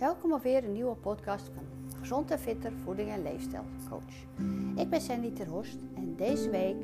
[0.00, 1.64] Welkom op weer een nieuwe podcast van
[1.98, 4.24] Gezond en Fitter Voeding en Leefstijlcoach.
[4.76, 6.76] Ik ben Sandy Terhorst en deze week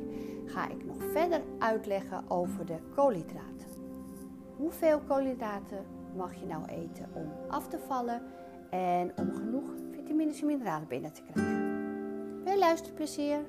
[0.45, 3.67] ga ik nog verder uitleggen over de koolhydraten.
[4.55, 5.85] Hoeveel koolhydraten
[6.15, 8.21] mag je nou eten om af te vallen
[8.69, 12.41] en om genoeg vitamines en mineralen binnen te krijgen?
[12.43, 13.39] Veel luisterplezier!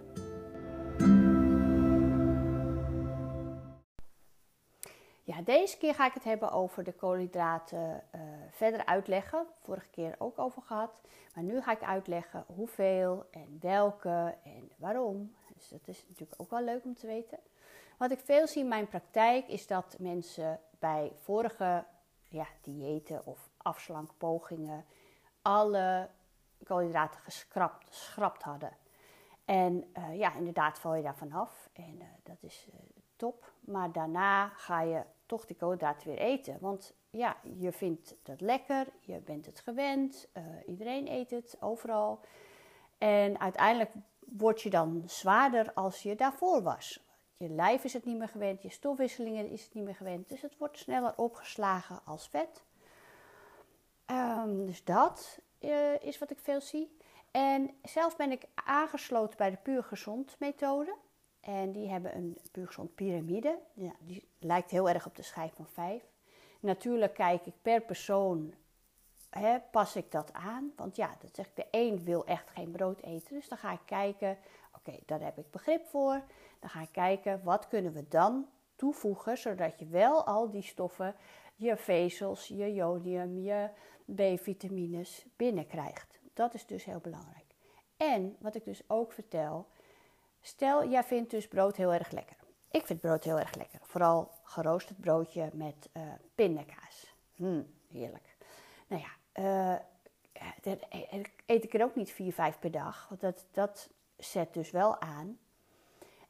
[5.48, 8.20] Deze keer ga ik het hebben over de koolhydraten uh,
[8.50, 9.46] verder uitleggen.
[9.62, 11.00] Vorige keer ook over gehad.
[11.34, 15.34] Maar nu ga ik uitleggen hoeveel en welke en waarom.
[15.54, 17.38] Dus dat is natuurlijk ook wel leuk om te weten.
[17.98, 21.84] Wat ik veel zie in mijn praktijk is dat mensen bij vorige
[22.28, 24.84] ja, diëten of afslankpogingen
[25.42, 26.08] alle
[26.64, 28.76] koolhydraten geschrapt, hadden.
[29.44, 31.68] En uh, ja, inderdaad val je daar vanaf.
[31.72, 32.68] En uh, dat is
[33.16, 33.52] top.
[33.60, 36.56] Maar daarna ga je toch die koolhydraten weer eten.
[36.60, 42.20] Want ja, je vindt dat lekker, je bent het gewend, uh, iedereen eet het overal.
[42.98, 47.06] En uiteindelijk word je dan zwaarder als je daarvoor was.
[47.36, 50.28] Je lijf is het niet meer gewend, je stofwisselingen is het niet meer gewend.
[50.28, 52.62] Dus het wordt sneller opgeslagen als vet.
[54.10, 56.96] Um, dus dat uh, is wat ik veel zie.
[57.30, 60.94] En zelf ben ik aangesloten bij de Puur Gezond methode.
[61.48, 63.58] En die hebben een puur gezond piramide.
[63.74, 66.02] Ja, die lijkt heel erg op de schijf van vijf.
[66.60, 68.54] Natuurlijk kijk ik per persoon,
[69.30, 70.72] hè, pas ik dat aan.
[70.76, 73.34] Want ja, dat zeg ik, de een wil echt geen brood eten.
[73.34, 74.38] Dus dan ga ik kijken,
[74.68, 76.22] oké, okay, daar heb ik begrip voor.
[76.58, 81.14] Dan ga ik kijken, wat kunnen we dan toevoegen, zodat je wel al die stoffen,
[81.56, 83.68] je vezels, je jodium, je
[84.14, 86.20] B-vitamines binnenkrijgt.
[86.34, 87.54] Dat is dus heel belangrijk.
[87.96, 89.66] En wat ik dus ook vertel,
[90.40, 92.36] Stel, jij vindt dus brood heel erg lekker.
[92.70, 93.78] Ik vind brood heel erg lekker.
[93.82, 96.02] Vooral geroosterd broodje met uh,
[96.34, 97.14] pindakaas.
[97.34, 98.36] Hmm, heerlijk.
[98.86, 99.10] Nou ja,
[99.42, 99.78] uh,
[100.60, 100.78] dat
[101.46, 103.06] eet ik er ook niet vier, vijf per dag.
[103.08, 105.38] Want dat, dat zet dus wel aan.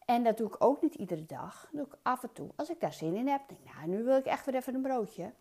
[0.04, 1.60] En dat doe ik ook niet iedere dag.
[1.60, 2.50] Dat doe ik af en toe.
[2.56, 4.74] Als ik daar zin in heb, denk ik, nou, nu wil ik echt weer even
[4.74, 5.32] een broodje.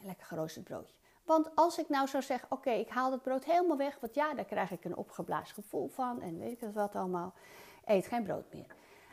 [0.00, 0.94] Lekker geroosterd broodje.
[1.30, 4.34] Want als ik nou zou zeggen, oké, ik haal het brood helemaal weg, want ja,
[4.34, 7.34] daar krijg ik een opgeblazen gevoel van en weet ik wat allemaal,
[7.84, 8.66] eet geen brood meer.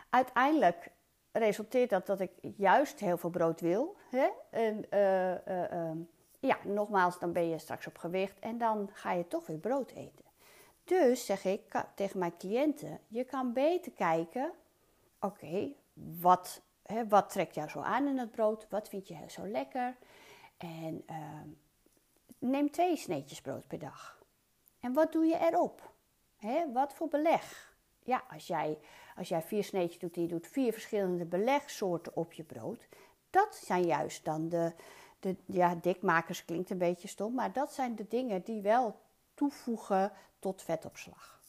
[0.10, 0.92] Uiteindelijk
[1.32, 3.96] resulteert dat dat ik juist heel veel brood wil.
[4.10, 4.28] Hè?
[4.50, 5.92] En uh, uh, uh,
[6.40, 9.92] ja, nogmaals, dan ben je straks op gewicht en dan ga je toch weer brood
[9.92, 10.26] eten.
[10.84, 14.52] Dus zeg ik tegen mijn cliënten, je kan beter kijken,
[15.20, 15.72] oké,
[16.20, 16.62] wat,
[17.08, 18.68] wat trekt jou zo aan in het brood?
[18.70, 19.96] Wat vind je zo lekker?
[20.58, 21.50] En ehm,
[22.40, 24.20] neem twee sneetjes brood per dag.
[24.80, 25.92] En wat doe je erop?
[26.36, 27.76] He, wat voor beleg?
[28.04, 28.78] Ja, als jij,
[29.16, 32.88] als jij vier sneetjes doet je doet vier verschillende belegsoorten op je brood,
[33.30, 34.74] dat zijn juist dan de,
[35.20, 39.00] de ja, dikmakers klinkt een beetje stom, maar dat zijn de dingen die wel
[39.34, 41.42] toevoegen tot vetopslag.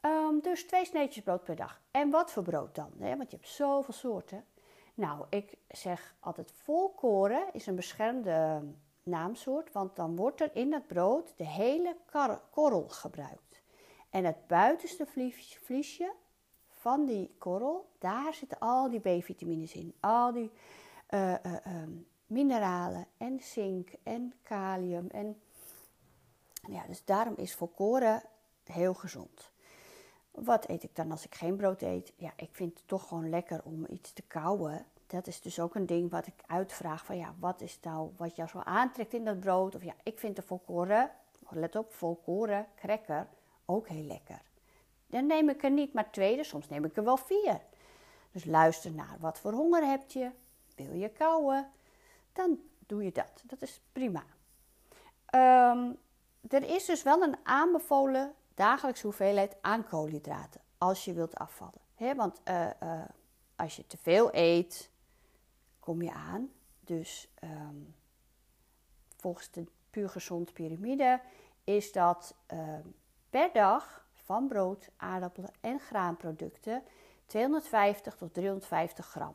[0.00, 1.80] Um, dus twee sneetjes brood per dag.
[1.90, 2.92] En wat voor brood dan?
[2.98, 4.44] Want je hebt zoveel soorten.
[4.94, 8.62] Nou, ik zeg altijd volkoren is een beschermde
[9.02, 11.96] naamsoort, want dan wordt er in dat brood de hele
[12.50, 13.62] korrel gebruikt.
[14.10, 15.06] En het buitenste
[15.62, 16.14] vliesje
[16.68, 19.94] van die korrel, daar zitten al die B-vitamines in.
[20.00, 20.50] Al die
[21.10, 21.82] uh, uh, uh,
[22.26, 25.08] mineralen en zink en kalium.
[25.10, 25.40] En,
[26.68, 28.22] ja, dus daarom is volkoren
[28.64, 29.50] heel gezond.
[30.30, 32.12] Wat eet ik dan als ik geen brood eet?
[32.16, 35.74] Ja, ik vind het toch gewoon lekker om iets te kauwen dat is dus ook
[35.74, 39.24] een ding wat ik uitvraag van ja, wat is nou wat jou zo aantrekt in
[39.24, 39.74] dat brood?
[39.74, 41.10] Of ja, ik vind de volkoren,
[41.48, 43.28] let op, volkoren cracker
[43.64, 44.42] ook heel lekker.
[45.06, 47.60] Dan neem ik er niet maar twee, dus soms neem ik er wel vier.
[48.30, 50.30] Dus luister naar wat voor honger heb je,
[50.74, 51.70] wil je kauwen,
[52.32, 53.42] dan doe je dat.
[53.44, 54.24] Dat is prima.
[55.34, 55.98] Um,
[56.48, 61.80] er is dus wel een aanbevolen dagelijkse hoeveelheid aan koolhydraten als je wilt afvallen.
[61.94, 63.00] He, want uh, uh,
[63.56, 64.90] als je te veel eet,
[65.82, 66.50] kom je aan.
[66.80, 67.94] Dus um,
[69.16, 71.20] volgens de puur gezond piramide
[71.64, 72.94] is dat um,
[73.30, 76.82] per dag van brood, aardappelen en graanproducten
[77.26, 79.34] 250 tot 350 gram.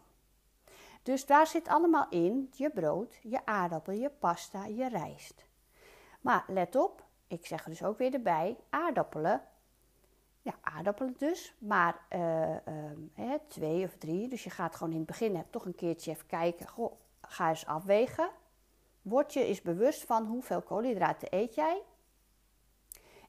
[1.03, 5.45] Dus daar zit allemaal in je brood, je aardappel, je pasta, je rijst.
[6.21, 9.41] Maar let op, ik zeg er dus ook weer erbij, aardappelen
[10.47, 14.27] ja, aardappelen dus, maar uh, twee of drie.
[14.27, 16.67] Dus je gaat gewoon in het begin toch een keertje even kijken.
[16.67, 16.91] Goh,
[17.21, 18.29] ga eens afwegen.
[19.01, 21.81] Word je eens bewust van hoeveel koolhydraten eet jij.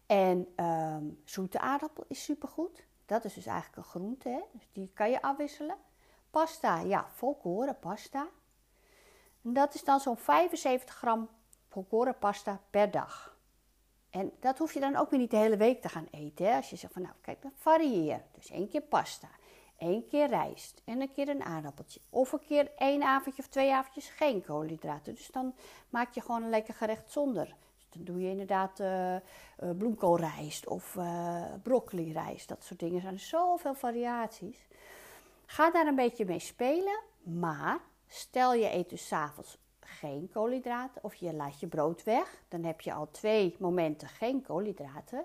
[0.07, 2.87] En um, zoete aardappel is supergoed.
[3.07, 4.41] Dat is dus eigenlijk een groente, hè?
[4.53, 5.77] dus die kan je afwisselen.
[6.31, 8.29] Pasta, ja, volkoren pasta.
[9.43, 11.29] En dat is dan zo'n 75 gram
[11.69, 13.38] volkoren pasta per dag.
[14.11, 16.47] En dat hoef je dan ook weer niet de hele week te gaan eten.
[16.47, 16.57] Hè?
[16.57, 18.23] Als je zegt van nou, kijk, dan varieer.
[18.35, 19.29] Dus één keer pasta,
[19.77, 22.01] één keer rijst en een keer een aardappeltje.
[22.11, 25.15] Of een keer één avondje of twee avondjes geen koolhydraten.
[25.15, 25.55] Dus dan
[25.89, 27.45] maak je gewoon een lekker gerecht zonder.
[27.77, 29.17] Dus dan doe je inderdaad uh,
[29.79, 32.49] bloemkoolrijst of uh, broccoli rijst.
[32.49, 32.97] Dat soort dingen.
[32.97, 34.67] Er zijn zoveel variaties.
[35.47, 37.01] Ga daar een beetje mee spelen.
[37.23, 39.59] Maar stel je eet dus s'avonds
[39.89, 44.43] geen koolhydraten of je laat je brood weg, dan heb je al twee momenten geen
[44.43, 45.25] koolhydraten.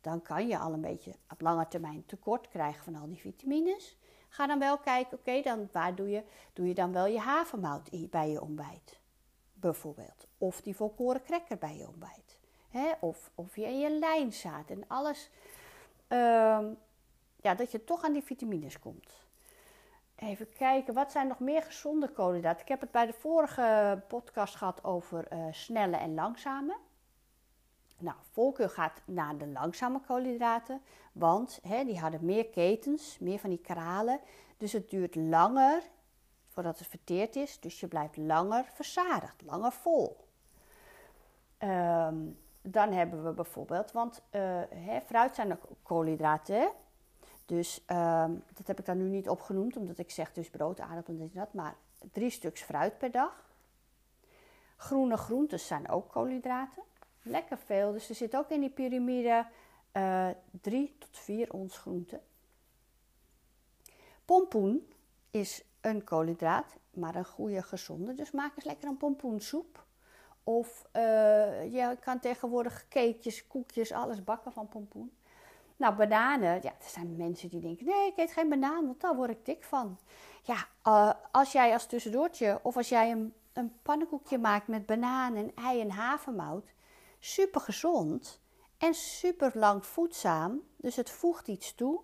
[0.00, 3.96] Dan kan je al een beetje op lange termijn tekort krijgen van al die vitamines.
[4.28, 6.22] Ga dan wel kijken, oké, dan waar doe je,
[6.52, 9.00] doe je dan wel je havermout bij je ontbijt?
[9.52, 10.26] Bijvoorbeeld.
[10.38, 12.38] Of die volkoren cracker bij je ontbijt.
[13.00, 15.30] Of, of je, je lijnzaad en alles.
[16.08, 16.58] Uh,
[17.36, 19.24] ja, dat je toch aan die vitamines komt.
[20.24, 22.60] Even kijken, wat zijn nog meer gezonde koolhydraten?
[22.60, 26.76] Ik heb het bij de vorige podcast gehad over uh, snelle en langzame.
[27.98, 30.80] Nou, voorkeur gaat naar de langzame koolhydraten,
[31.12, 34.20] want hè, die hadden meer ketens, meer van die kralen.
[34.56, 35.82] Dus het duurt langer
[36.48, 40.16] voordat het verteerd is, dus je blijft langer verzadigd, langer vol.
[41.58, 46.70] Um, dan hebben we bijvoorbeeld, want uh, hè, fruit zijn ook koolhydraten?
[47.46, 51.20] Dus um, dat heb ik dan nu niet opgenoemd, omdat ik zeg dus brood, aardappelen
[51.20, 51.52] en dat.
[51.52, 51.76] Maar
[52.12, 53.52] drie stuks fruit per dag.
[54.76, 56.82] Groene groentes zijn ook koolhydraten.
[57.22, 57.92] Lekker veel.
[57.92, 59.46] Dus er zit ook in die piramide
[59.92, 60.28] uh,
[60.60, 62.20] drie tot vier ons groenten.
[64.24, 64.92] Pompoen
[65.30, 68.14] is een koolhydraat, maar een goede gezonde.
[68.14, 69.84] Dus maak eens lekker een pompoensoep.
[70.44, 75.12] Of uh, je kan tegenwoordig cakejes, koekjes, alles bakken van pompoen.
[75.76, 79.16] Nou, bananen, ja, er zijn mensen die denken: nee, ik eet geen banaan, want daar
[79.16, 79.98] word ik dik van.
[80.42, 85.34] Ja, uh, als jij als tussendoortje of als jij een, een pannenkoekje maakt met banaan
[85.34, 86.72] en ei en havermout,
[87.18, 88.40] super gezond
[88.78, 90.62] en super lang voedzaam.
[90.76, 92.00] Dus het voegt iets toe.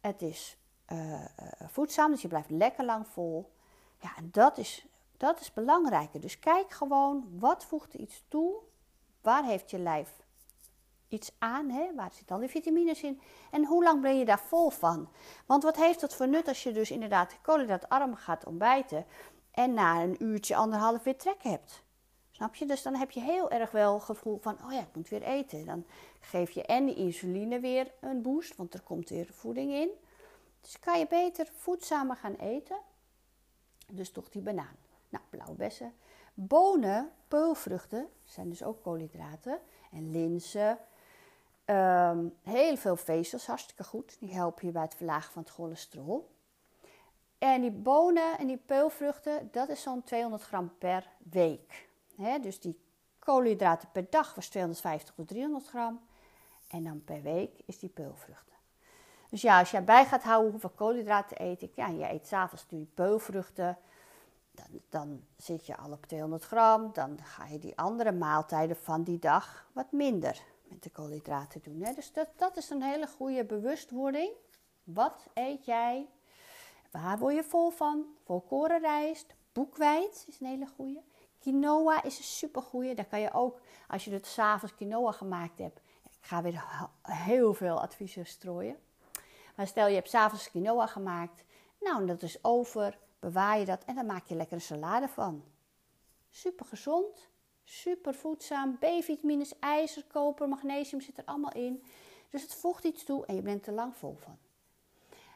[0.00, 0.58] Het is
[0.92, 1.24] uh,
[1.66, 3.52] voedzaam, dus je blijft lekker lang vol.
[4.00, 6.20] Ja, en dat is, dat is belangrijker.
[6.20, 8.54] Dus kijk gewoon, wat voegt iets toe?
[9.20, 10.23] Waar heeft je lijf
[11.14, 11.94] iets aan, hè?
[11.94, 13.20] waar zitten al die vitamines in?
[13.50, 15.08] En hoe lang ben je daar vol van?
[15.46, 19.06] Want wat heeft het voor nut als je dus inderdaad koolhydraatarm gaat ontbijten
[19.50, 21.82] en na een uurtje, anderhalf weer trek hebt?
[22.30, 22.66] Snap je?
[22.66, 25.66] Dus dan heb je heel erg wel gevoel van, oh ja, ik moet weer eten.
[25.66, 25.84] Dan
[26.20, 29.88] geef je en de insuline weer een boost, want er komt weer voeding in.
[30.60, 32.76] Dus kan je beter voedzamer gaan eten.
[33.86, 34.76] Dus toch die banaan.
[35.08, 35.92] Nou, blauwe bessen.
[36.34, 39.58] Bonen, peulvruchten, zijn dus ook koolhydraten.
[39.92, 40.78] En linzen,
[41.66, 44.16] Um, heel veel vezels, hartstikke goed.
[44.20, 46.30] Die helpen je bij het verlagen van het cholesterol.
[47.38, 51.88] En die bonen en die peulvruchten, dat is zo'n 200 gram per week.
[52.42, 52.80] dus die
[53.18, 56.00] koolhydraten per dag was 250 tot 300 gram.
[56.68, 58.54] En dan per week is die peulvruchten.
[59.30, 62.66] Dus ja, als jij bij gaat houden hoeveel koolhydraten ik, ja, en je eet s'avonds
[62.66, 63.78] die peulvruchten,
[64.50, 66.92] dan, dan zit je al op 200 gram.
[66.92, 70.42] Dan ga je die andere maaltijden van die dag wat minder
[70.74, 71.94] met de koolhydraten doen.
[71.94, 74.32] Dus dat, is een hele goede bewustwording.
[74.84, 76.08] Wat eet jij?
[76.90, 78.06] Waar word je vol van?
[78.24, 81.02] Volkoren rijst, boekwijd is een hele goede.
[81.38, 82.94] Quinoa is een supergoeie.
[82.94, 85.80] Daar kan je ook, als je het s'avonds quinoa gemaakt hebt.
[86.02, 86.64] Ik ga weer
[87.02, 88.76] heel veel adviezen strooien.
[89.56, 91.44] Maar stel je hebt s'avonds quinoa gemaakt.
[91.80, 92.98] Nou, dat is over.
[93.18, 95.44] Bewaar je dat en dan maak je lekker een salade van.
[96.30, 97.28] Super gezond.
[97.64, 98.78] Super voedzaam.
[98.78, 101.84] B-vitamines, ijzer, koper, magnesium zit er allemaal in.
[102.30, 104.38] Dus het voegt iets toe en je bent er lang vol van.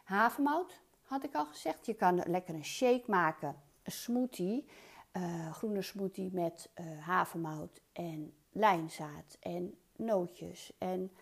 [0.05, 1.87] Havermout, had ik al gezegd.
[1.87, 3.63] Je kan lekker een shake maken.
[3.83, 4.67] Een smoothie.
[5.13, 11.13] Uh, groene smoothie met uh, havermout en lijnzaad en nootjes en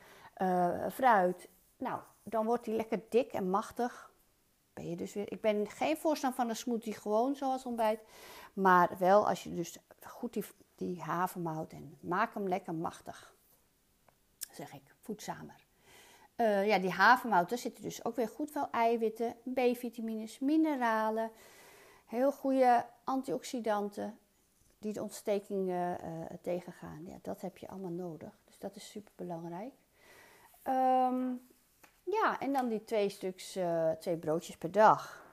[0.42, 1.48] uh, fruit.
[1.78, 4.12] Nou, dan wordt die lekker dik en machtig.
[4.72, 5.32] Ben je dus weer.
[5.32, 8.00] Ik ben geen voorstander van een smoothie gewoon zoals ontbijt.
[8.52, 10.44] Maar wel als je dus goed die
[10.76, 13.35] die havermout en maak hem lekker machtig.
[14.50, 15.64] Zeg ik, voedzamer.
[16.37, 21.30] Uh, ja, die havermout, daar zitten dus ook weer goed veel eiwitten, B-vitamines, mineralen,
[22.06, 24.18] heel goede antioxidanten
[24.78, 25.92] die de ontsteking uh,
[26.42, 27.06] tegengaan.
[27.06, 28.38] Ja, dat heb je allemaal nodig.
[28.45, 29.73] Dus dat is super belangrijk.
[30.64, 31.47] Um,
[32.02, 33.59] ja, en dan die twee stuks,
[33.99, 35.25] twee broodjes per dag.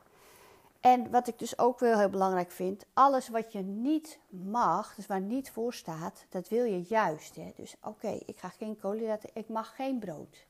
[0.83, 5.07] En wat ik dus ook wel heel belangrijk vind, alles wat je niet mag, dus
[5.07, 7.35] waar niet voor staat, dat wil je juist.
[7.35, 7.51] Hè?
[7.55, 10.45] Dus oké, ik ga geen koolhydraten, ik mag geen brood.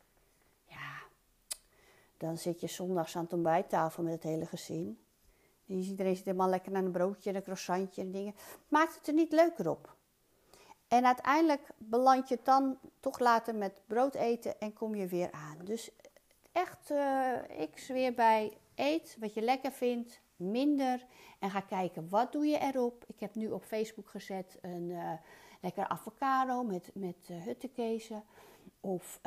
[0.65, 1.01] Ja,
[2.17, 4.99] dan zit je zondags aan het ontbijttafel met het hele gezin.
[5.67, 8.35] En iedereen zit helemaal lekker naar een broodje en een croissantje en dingen.
[8.67, 9.95] Maakt het er niet leuker op.
[10.87, 15.57] En uiteindelijk beland je dan toch later met brood eten en kom je weer aan.
[15.63, 15.91] Dus
[16.51, 21.05] echt, uh, ik zweer bij, eet wat je lekker vindt, minder.
[21.39, 23.03] En ga kijken, wat doe je erop?
[23.07, 25.11] Ik heb nu op Facebook gezet een uh,
[25.61, 28.23] lekker avocado met, met uh, huttenkezen.
[28.79, 29.19] Of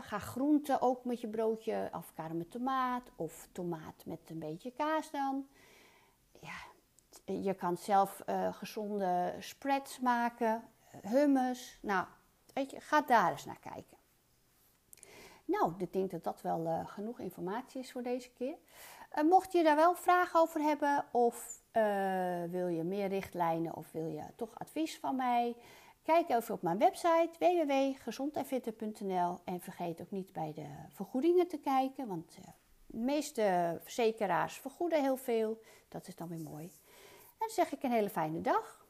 [0.00, 3.10] ga groenten ook met je broodje, avocado met tomaat.
[3.16, 5.46] Of tomaat met een beetje kaas dan.
[6.40, 6.58] Ja,
[7.24, 10.62] je kan zelf gezonde spreads maken
[11.02, 11.78] hummus.
[11.82, 12.06] Nou,
[12.54, 13.96] weet je, ga daar eens naar kijken.
[15.44, 18.56] Nou, ik denk dat dat wel genoeg informatie is voor deze keer.
[19.18, 23.92] Uh, mocht je daar wel vragen over hebben of uh, wil je meer richtlijnen of
[23.92, 25.56] wil je toch advies van mij?
[26.02, 32.06] Kijk even op mijn website www.gezondenfitter.nl en vergeet ook niet bij de vergoedingen te kijken,
[32.06, 32.38] want
[32.86, 35.60] de meeste verzekeraars vergoeden heel veel.
[35.88, 36.64] Dat is dan weer mooi.
[36.64, 36.70] En
[37.38, 38.81] dan zeg ik een hele fijne dag.